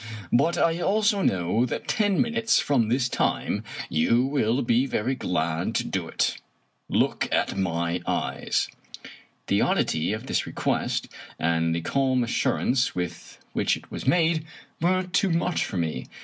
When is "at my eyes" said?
7.31-8.67